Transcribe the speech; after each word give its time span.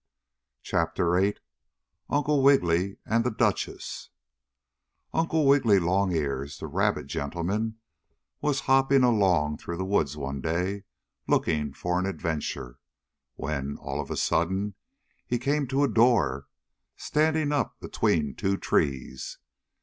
CHAPTER 0.63 1.11
VIII 1.15 1.35
UNCLE 2.09 2.41
WIGGILY 2.41 2.97
AND 3.05 3.23
THE 3.23 3.29
DUCHESS 3.29 4.09
Uncle 5.13 5.45
Wiggily 5.45 5.77
Longears, 5.79 6.57
the 6.57 6.65
rabbit 6.65 7.05
gentleman, 7.05 7.77
was 8.41 8.61
hopping 8.61 9.03
along 9.03 9.59
through 9.59 9.77
the 9.77 9.85
woods 9.85 10.17
one 10.17 10.41
day, 10.41 10.85
looking 11.27 11.71
for 11.71 11.99
an 11.99 12.07
adventure, 12.07 12.79
when, 13.35 13.77
all 13.77 14.01
of 14.01 14.09
a 14.09 14.17
sudden, 14.17 14.73
he 15.27 15.37
came 15.37 15.67
to 15.67 15.83
a 15.83 15.87
door 15.87 16.47
standing 16.95 17.51
up 17.51 17.79
between 17.79 18.33
two 18.33 18.57
trees. 18.57 19.37